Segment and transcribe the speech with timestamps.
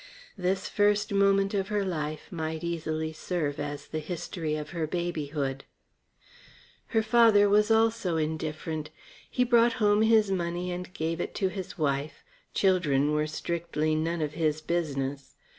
[0.35, 5.63] This first moment of her life might easily serve as the history of her babyhood.
[6.87, 8.89] Her father was also indifferent.
[9.29, 12.23] He brought home his money and gave it to his wife
[12.55, 15.35] children were strictly none of his business.